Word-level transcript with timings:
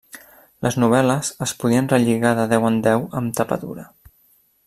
Les 0.67 0.77
novel·les 0.83 1.29
es 1.47 1.53
podien 1.63 1.91
relligar 1.91 2.33
de 2.41 2.47
deu 2.55 2.67
en 2.71 2.81
deu 2.89 3.07
amb 3.21 3.39
tapa 3.41 3.59
dura. 3.67 3.87